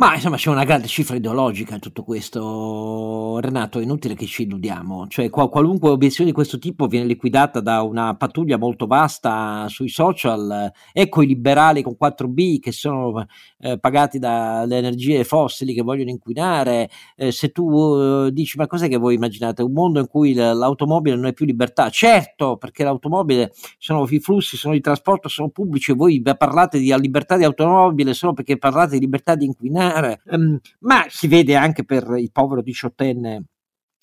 [0.00, 4.44] Ma insomma c'è una grande cifra ideologica in tutto questo, Renato, è inutile che ci
[4.44, 9.66] illudiamo, cioè qual- qualunque obiezione di questo tipo viene liquidata da una pattuglia molto vasta
[9.68, 13.26] sui social, ecco i liberali con 4B che sono
[13.58, 17.68] eh, pagati dalle energie fossili che vogliono inquinare, eh, se tu
[18.24, 19.60] eh, dici ma cos'è che voi immaginate?
[19.62, 21.90] Un mondo in cui l'automobile non è più libertà?
[21.90, 25.90] Certo, perché l'automobile sono i flussi, sono di trasporto, sono pubblici.
[25.90, 29.88] E voi parlate di libertà di automobile solo perché parlate di libertà di inquinare
[30.26, 33.44] um, ma si vede anche per il povero diciottenne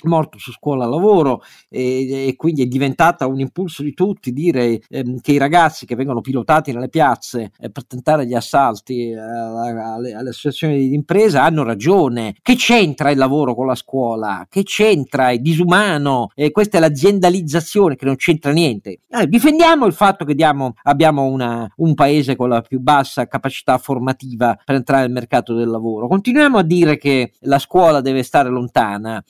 [0.05, 5.19] morto su scuola lavoro e, e, quindi è diventata un impulso di tutti dire ehm,
[5.21, 10.13] che i ragazzi che vengono pilotati nelle piazze eh, per tentare gli assalti eh, alle,
[10.13, 12.35] alle, associazioni di impresa hanno ragione.
[12.41, 14.45] Che c'entra il lavoro con la scuola?
[14.49, 15.29] Che c'entra?
[15.29, 16.29] È disumano?
[16.35, 19.01] E questa è l'aziendalizzazione che non c'entra niente.
[19.09, 23.77] Eh, difendiamo il fatto che diamo, abbiamo una, un paese con la più bassa capacità
[23.77, 26.07] formativa per entrare nel mercato del lavoro.
[26.07, 29.23] Continuiamo a dire che la scuola deve stare lontana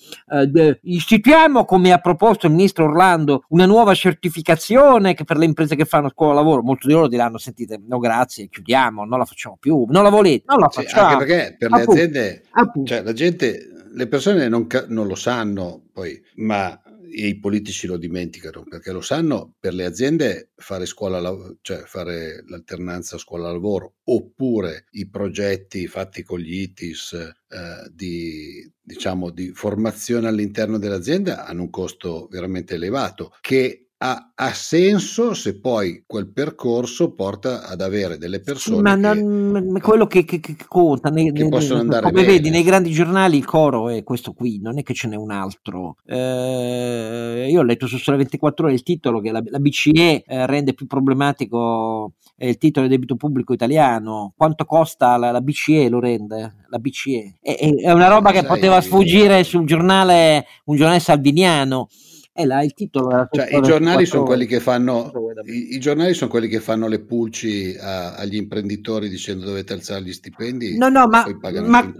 [0.58, 5.76] eh, istituiamo, come ha proposto il ministro Orlando, una nuova certificazione che per le imprese
[5.76, 9.58] che fanno scuola lavoro, molti di loro diranno, sentite, no grazie, chiudiamo, non la facciamo
[9.60, 11.08] più, non la volete, non la facciamo.
[11.08, 12.93] Sì, anche perché per le appunto, aziende, appunto.
[12.93, 17.98] cioè la gente, le persone non, non lo sanno poi, ma e i politici lo
[17.98, 21.22] dimenticano perché lo sanno per le aziende fare scuola
[21.62, 29.32] cioè fare l'alternanza scuola lavoro oppure i progetti fatti con gli ITIS eh, di diciamo
[29.32, 36.04] di formazione all'interno dell'azienda hanno un costo veramente elevato che ha, ha, senso se poi
[36.06, 41.10] quel percorso porta ad avere delle persone ma non, che, quello che, che, che conta
[41.10, 42.34] nei, che possono andare come bene.
[42.34, 45.32] vedi nei grandi giornali il coro è questo qui non è che ce n'è un
[45.32, 45.96] altro.
[46.06, 50.46] Eh, io ho letto su Sole 24 ore il titolo che la, la BCE eh,
[50.46, 54.34] rende più problematico eh, il titolo del debito pubblico italiano.
[54.38, 58.82] Quanto costa la, la BCE lo rende la BCE è, è una roba che poteva
[58.82, 61.88] sfuggire sul giornale un giornale salviniano
[62.38, 63.28] è là il titolo.
[63.32, 65.12] Cioè, i, giornali sono quelli che fanno,
[65.45, 70.04] i, i, giornali sono quelli che fanno le pulci a, agli imprenditori dicendo dovete alzare
[70.04, 70.78] gli stipendi.
[70.78, 71.26] No, no, ma,
[71.65, 71.93] ma,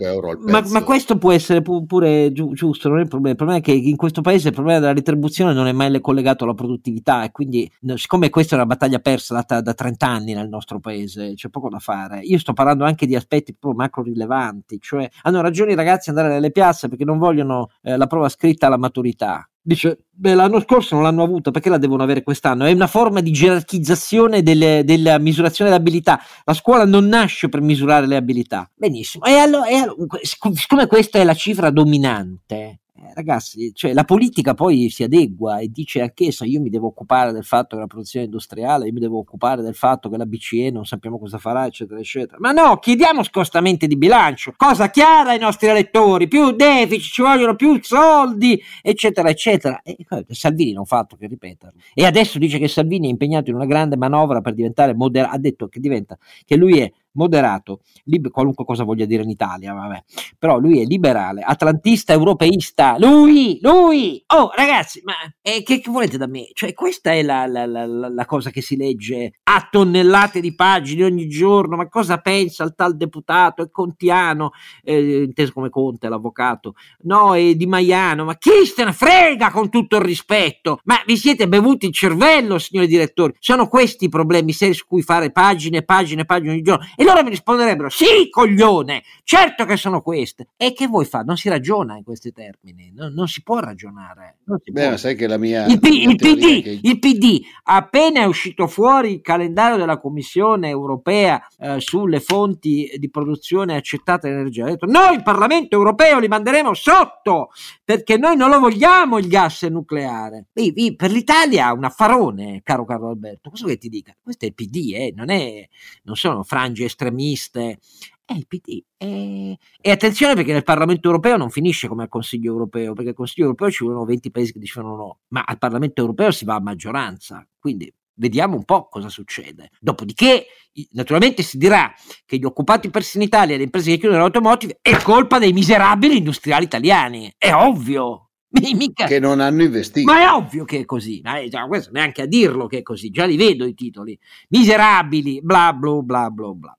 [0.46, 3.32] ma, ma, questo può essere pu- pure gi- giusto, non è il problema.
[3.32, 6.44] Il problema è che in questo paese il problema della retribuzione non è mai collegato
[6.44, 10.50] alla produttività e quindi, siccome questa è una battaglia persa da, da 30 anni nel
[10.50, 12.20] nostro paese, c'è poco da fare.
[12.20, 16.18] Io sto parlando anche di aspetti proprio macro rilevanti, cioè hanno ragione i ragazzi ad
[16.18, 20.62] andare nelle piazze perché non vogliono eh, la prova scritta alla maturità dice beh l'anno
[20.62, 22.64] scorso non l'hanno avuta perché la devono avere quest'anno?
[22.64, 27.60] È una forma di gerarchizzazione delle, della misurazione delle abilità la scuola non nasce per
[27.62, 28.70] misurare le abilità.
[28.74, 29.26] Benissimo.
[29.26, 34.56] E allora, e allora siccome questa è la cifra dominante eh, ragazzi, cioè, la politica
[34.56, 38.26] poi si adegua e dice anch'essa io mi devo occupare del fatto che la produzione
[38.26, 42.00] industriale, io mi devo occupare del fatto che la BCE non sappiamo cosa farà, eccetera,
[42.00, 42.38] eccetera.
[42.40, 47.56] Ma no, chiediamo scostamenti di bilancio, cosa chiara ai nostri elettori, più deficit, ci vogliono
[47.56, 49.82] più soldi, eccetera, eccetera.
[49.84, 49.96] E
[50.30, 51.80] Salvini non fa altro che ripeterlo.
[51.94, 55.38] E adesso dice che Salvini è impegnato in una grande manovra per diventare moderato, ha
[55.38, 60.04] detto che diventa, che lui è moderato, lib- qualunque cosa voglia dire in Italia, vabbè.
[60.38, 66.18] però lui è liberale, atlantista, europeista, lui, lui, oh ragazzi, ma eh, che, che, volete
[66.18, 66.50] da me?
[66.54, 71.06] Cioè questa è la, la, la, la, cosa che si legge a tonnellate di pagine
[71.06, 74.52] ogni giorno, ma cosa pensa il tal deputato, è contiano,
[74.84, 79.70] eh, inteso come Conte, l'avvocato, no, è di Maiano, ma chi se ne frega con
[79.70, 80.80] tutto il rispetto?
[80.84, 83.34] Ma vi siete bevuti il cervello, signori direttori?
[83.40, 86.86] Sono questi i problemi seri su cui fare pagine, pagine, pagine ogni giorno.
[86.96, 90.50] E loro mi risponderebbero: Sì, coglione, certo che sono queste.
[90.58, 91.24] E che vuoi fare?
[91.26, 94.38] Non si ragiona in questi termini, non, non si può ragionare.
[94.64, 94.98] Si Beh, può.
[94.98, 95.66] sai che la mia.
[95.66, 96.80] Il, P- il PD, che...
[96.82, 103.10] il PD, appena è uscito fuori il calendario della Commissione europea eh, sulle fonti di
[103.10, 107.50] produzione accettate dell'energia, ha detto: Noi, il Parlamento europeo, li manderemo sotto
[107.84, 110.48] perché noi non lo vogliamo il gas nucleare.
[110.54, 113.50] E, e, per l'Italia un affarone, caro Carlo Alberto.
[113.50, 114.16] Cosa che ti dica?
[114.22, 115.14] Questo è il PD, eh?
[115.16, 115.68] non, è,
[116.04, 117.80] non sono frange estremiste,
[118.26, 118.82] è il PD.
[118.98, 123.16] E, e, attenzione perché nel Parlamento europeo non finisce come al Consiglio europeo, perché al
[123.16, 126.56] Consiglio europeo ci vogliono 20 paesi che dicono no, ma al Parlamento europeo si va
[126.56, 127.48] a maggioranza.
[127.58, 129.70] Quindi vediamo un po' cosa succede.
[129.80, 130.48] Dopodiché,
[130.92, 131.94] naturalmente si dirà
[132.26, 135.54] che gli occupati persi in Italia e le imprese che chiudono l'automotive è colpa dei
[135.54, 137.34] miserabili industriali italiani.
[137.38, 138.27] È ovvio.
[138.50, 139.06] Mica...
[139.06, 140.12] Che non hanno investito.
[140.12, 142.82] Ma è ovvio che è così, ma è già, questo neanche a dirlo che è
[142.82, 144.18] così, già li vedo i titoli.
[144.50, 146.78] Miserabili, bla bla bla bla bla.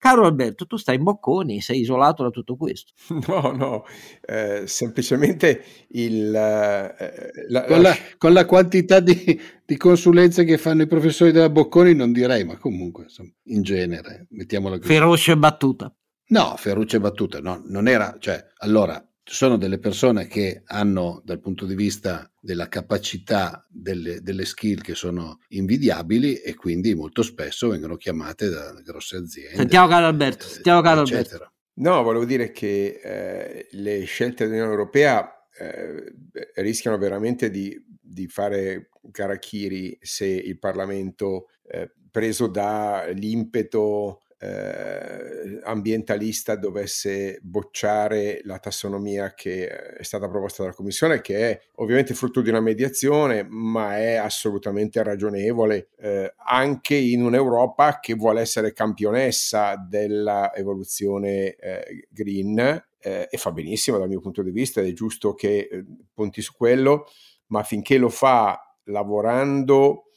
[0.00, 2.94] Caro Alberto, tu stai in bocconi, sei isolato da tutto questo.
[3.28, 3.84] No, no,
[4.22, 10.82] eh, semplicemente il, eh, la, con, la, con, la, quantità di, di, consulenze che fanno
[10.82, 14.88] i professori della Bocconi non direi, ma comunque insomma, in genere, mettiamola così.
[14.88, 15.94] Feroce battuta.
[16.28, 21.38] No, feroce battuta, no, non era, cioè, allora, ci sono delle persone che hanno dal
[21.38, 27.68] punto di vista della capacità delle, delle, skill che sono invidiabili e quindi molto spesso
[27.68, 29.54] vengono chiamate da grosse aziende.
[29.54, 31.52] Sentiamo caro Alberto, sentiamo caro Alberto.
[31.74, 36.12] No, volevo dire che eh, le scelte dell'Unione Europea eh,
[36.56, 47.38] rischiano veramente di, di fare Karakiri se il Parlamento, eh, preso dall'impeto eh, ambientalista dovesse
[47.42, 52.60] bocciare la tassonomia che è stata proposta dalla Commissione, che è ovviamente frutto di una
[52.60, 62.06] mediazione, ma è assolutamente ragionevole eh, anche in un'Europa che vuole essere campionessa dell'evoluzione eh,
[62.08, 62.58] green
[62.98, 66.54] eh, e fa benissimo dal mio punto di vista, è giusto che eh, punti su
[66.54, 67.06] quello,
[67.48, 70.09] ma finché lo fa lavorando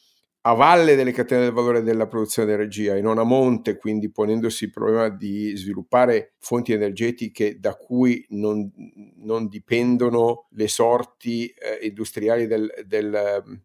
[0.46, 4.12] a valle delle catene del valore della produzione di energia e non a monte, quindi
[4.12, 8.70] ponendosi il problema di sviluppare fonti energetiche da cui non,
[9.18, 13.64] non dipendono le sorti eh, industriali del, del,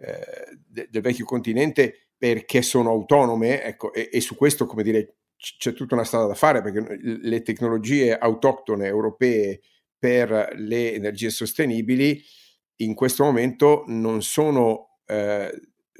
[0.00, 5.18] eh, de, del, vecchio continente perché sono autonome, ecco, e, e su questo, come dire,
[5.36, 9.60] c'è tutta una strada da fare perché le tecnologie autoctone europee
[9.96, 12.20] per le energie sostenibili
[12.80, 15.50] in questo momento non sono eh,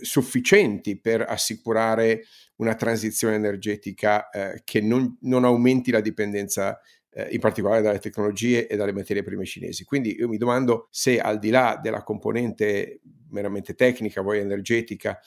[0.01, 2.25] sufficienti per assicurare
[2.57, 6.81] una transizione energetica eh, che non, non, aumenti la dipendenza
[7.11, 9.85] eh, in particolare dalle tecnologie e dalle materie prime cinesi.
[9.85, 15.21] Quindi io mi domando se al di là della componente meramente tecnica, vuoi energetica,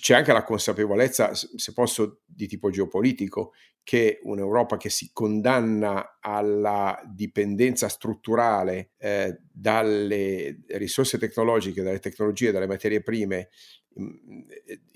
[0.00, 7.00] c'è anche la consapevolezza, se posso, di tipo geopolitico, che un'Europa che si condanna alla
[7.06, 13.48] dipendenza strutturale eh, dalle risorse tecnologiche, dalle tecnologie, dalle materie prime
[13.94, 14.40] mh, mm,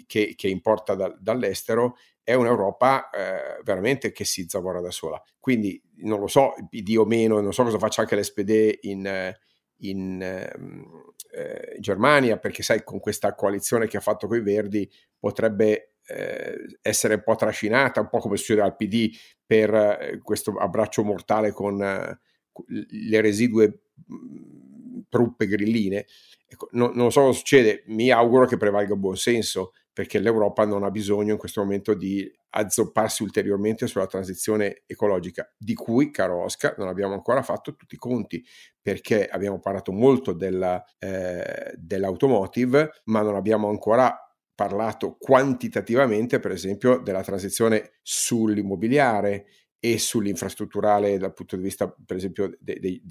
[0.06, 5.20] che, che, importa da, dall'estero, è un'Europa eh, veramente che si zavora da sola.
[5.40, 9.34] Quindi non lo so, PD o meno, non so cosa faccia anche l'SPD in,
[9.78, 14.88] in ehm, eh, Germania, perché sai, con questa coalizione che ha fatto con i Verdi
[15.18, 19.10] potrebbe eh, essere un po' trascinata, un po' come succede al PD,
[19.46, 22.18] per eh, questo abbraccio mortale con eh,
[22.66, 26.06] le residue mh, truppe grilline.
[26.46, 30.84] Ecco, no, non so cosa succede, mi auguro che prevalga il buonsenso, perché l'Europa non
[30.84, 36.76] ha bisogno in questo momento di azzopparsi ulteriormente sulla transizione ecologica, di cui, caro Oscar,
[36.78, 38.44] non abbiamo ancora fatto tutti i conti,
[38.80, 44.16] perché abbiamo parlato molto della, eh, dell'automotive, ma non abbiamo ancora
[44.54, 49.46] parlato quantitativamente, per esempio, della transizione sull'immobiliare
[49.78, 53.02] e sull'infrastrutturale dal punto di vista, per esempio, degli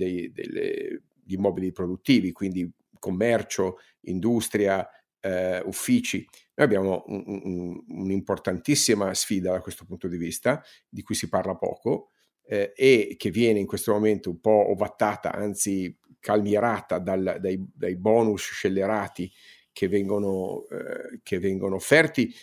[1.28, 2.70] immobili produttivi, quindi
[3.00, 4.88] commercio, industria,
[5.22, 6.28] eh, uffici.
[6.56, 11.56] Noi abbiamo un, un, un'importantissima sfida da questo punto di vista, di cui si parla
[11.56, 12.10] poco
[12.46, 17.96] eh, e che viene in questo momento un po' ovattata, anzi calmierata dal, dai, dai,
[17.96, 19.32] bonus scellerati
[19.72, 22.34] che vengono, eh, che vengono offerti,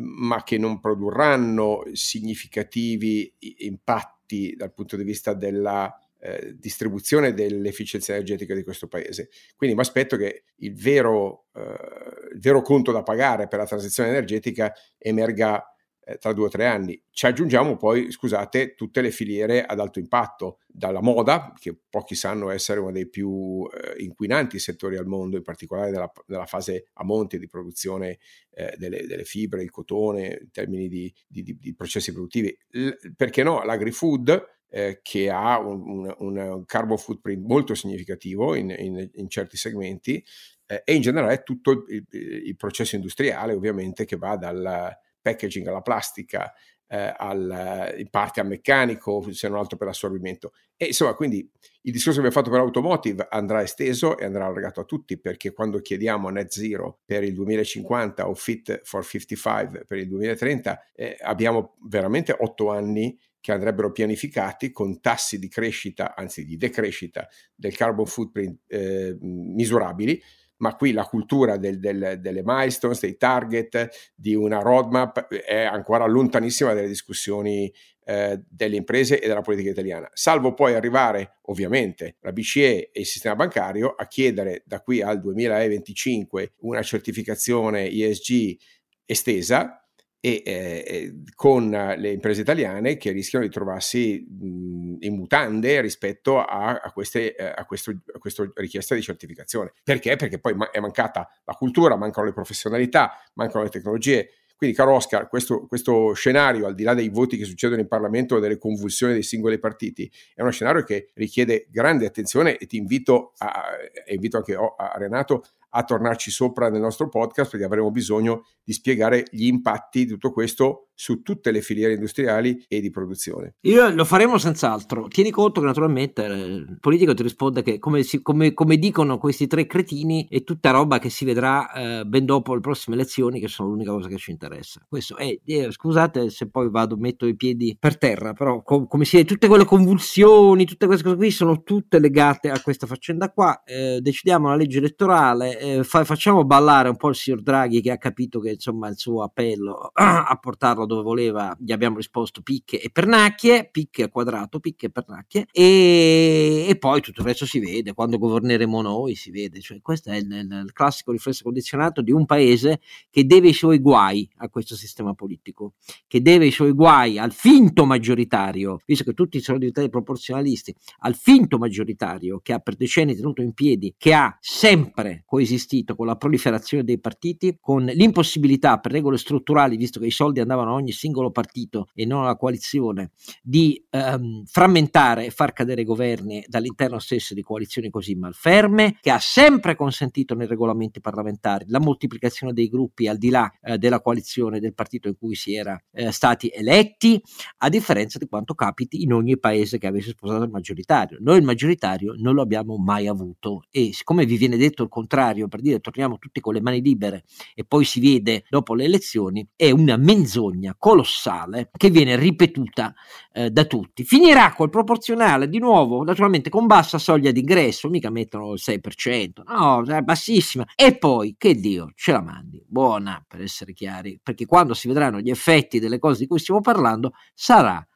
[0.00, 8.54] ma che non produrranno significativi impatti dal punto di vista della eh, distribuzione dell'efficienza energetica
[8.54, 9.28] di questo paese.
[9.56, 14.10] Quindi mi aspetto che il vero, eh, il vero conto da pagare per la transizione
[14.10, 15.62] energetica emerga
[16.08, 17.00] eh, tra due o tre anni.
[17.10, 22.48] Ci aggiungiamo poi, scusate, tutte le filiere ad alto impatto, dalla moda, che pochi sanno
[22.48, 27.04] essere uno dei più eh, inquinanti settori al mondo, in particolare nella, nella fase a
[27.04, 28.18] monte di produzione
[28.50, 32.56] eh, delle, delle, fibre, il cotone, in termini di, di, di, di processi produttivi.
[32.70, 33.62] L- perché no?
[33.62, 39.56] L'agri-food, eh, che ha un, un, un, carbon footprint molto significativo in, in, in certi
[39.56, 40.22] segmenti
[40.66, 45.80] eh, e in generale tutto il, il, processo industriale ovviamente che va dal packaging alla
[45.80, 46.52] plastica
[46.90, 51.38] eh, al, in parte al meccanico se non altro per l'assorbimento e insomma quindi
[51.82, 55.52] il discorso che abbiamo fatto per l'automotive andrà esteso e andrà allargato a tutti perché
[55.52, 61.16] quando chiediamo net zero per il 2050 o fit for 55 per il 2030 eh,
[61.20, 67.76] abbiamo veramente otto anni che andrebbero pianificati con tassi di crescita, anzi di decrescita del
[67.76, 70.20] carbon footprint eh, misurabili,
[70.58, 76.06] ma qui la cultura del, del, delle milestones, dei target, di una roadmap è ancora
[76.06, 77.72] lontanissima dalle discussioni
[78.04, 83.06] eh, delle imprese e della politica italiana, salvo poi arrivare ovviamente la BCE e il
[83.06, 88.56] sistema bancario a chiedere da qui al 2025 una certificazione ESG
[89.04, 89.87] estesa
[90.20, 96.80] e eh, con le imprese italiane che rischiano di trovarsi mh, in mutande rispetto a,
[96.82, 99.72] a, queste, eh, a, questo, a questa richiesta di certificazione.
[99.84, 100.16] Perché?
[100.16, 104.30] Perché poi è mancata la cultura, mancano le professionalità, mancano le tecnologie.
[104.56, 108.36] Quindi, caro Oscar, questo, questo, scenario, al di là dei voti che succedono in Parlamento
[108.36, 112.76] e delle convulsioni dei singoli partiti, è uno scenario che richiede grande attenzione e ti
[112.76, 113.66] invito, a,
[114.08, 115.44] invito anche a Renato
[115.78, 120.32] a tornarci sopra nel nostro podcast perché avremo bisogno di spiegare gli impatti di tutto
[120.32, 123.54] questo su tutte le filiere industriali e di produzione.
[123.60, 125.06] Io lo faremo senz'altro.
[125.06, 129.46] Tieni conto che naturalmente il politico ti risponde che come, si, come, come, dicono questi
[129.46, 133.46] tre cretini è tutta roba che si vedrà eh, ben dopo le prossime elezioni che
[133.46, 134.84] sono l'unica cosa che ci interessa.
[134.88, 139.04] Questo è, eh, scusate se poi vado, metto i piedi per terra, però com, come
[139.04, 143.30] si vede tutte quelle convulsioni, tutte queste cose qui sono tutte legate a questa faccenda
[143.30, 143.62] qua.
[143.62, 147.92] Eh, decidiamo la legge elettorale, eh, fa, facciamo ballare un po' il signor Draghi che
[147.92, 152.80] ha capito che insomma il suo appello a portarlo dove voleva, gli abbiamo risposto picche
[152.80, 157.60] e pernacchie, picche a quadrato, picche e pernacchie, e, e poi tutto il resto si
[157.60, 162.10] vede, quando governeremo noi si vede, cioè questo è il, il, classico riflesso condizionato di
[162.10, 162.80] un paese
[163.10, 165.74] che deve i suoi guai a questo sistema politico,
[166.08, 171.14] che deve i suoi guai al finto maggioritario, visto che tutti sono diventati proporzionalisti, al
[171.14, 176.16] finto maggioritario che ha per decenni tenuto in piedi, che ha sempre coesistito con la
[176.16, 181.30] proliferazione dei partiti, con l'impossibilità per regole strutturali, visto che i soldi andavano ogni singolo
[181.30, 183.10] partito e non la coalizione,
[183.42, 189.18] di ehm, frammentare e far cadere governi dall'interno stesso di coalizioni così malferme, che ha
[189.18, 194.60] sempre consentito nei regolamenti parlamentari la moltiplicazione dei gruppi al di là eh, della coalizione
[194.60, 197.20] del partito in cui si era eh, stati eletti,
[197.58, 201.18] a differenza di quanto capiti in ogni paese che avesse sposato il maggioritario.
[201.20, 205.48] Noi il maggioritario non lo abbiamo mai avuto e siccome vi viene detto il contrario
[205.48, 207.24] per dire torniamo tutti con le mani libere
[207.54, 212.94] e poi si vede dopo le elezioni è una menzogna colossale che viene ripetuta
[213.32, 214.04] eh, da tutti.
[214.04, 219.84] Finirà col proporzionale di nuovo, naturalmente con bassa soglia d'ingresso, mica mettono il 6%, no,
[219.84, 220.66] è bassissima.
[220.74, 225.20] E poi che Dio ce la mandi, buona per essere chiari, perché quando si vedranno
[225.20, 227.86] gli effetti delle cose di cui stiamo parlando sarà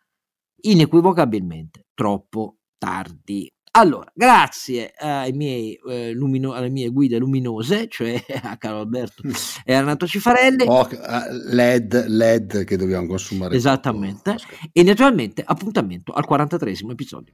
[0.63, 3.51] inequivocabilmente troppo tardi.
[3.75, 9.23] Allora, grazie ai miei, eh, lumino- alle mie guide luminose, cioè a Carlo Alberto
[9.65, 10.65] e a Renato Cifarelli.
[10.67, 10.87] Oh,
[11.49, 13.57] LED, LED che dobbiamo consumare.
[13.57, 14.37] Esattamente.
[14.73, 17.33] E naturalmente appuntamento al 43 episodio.